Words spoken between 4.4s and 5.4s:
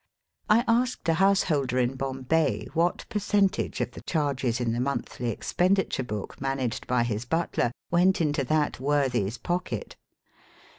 in the monthly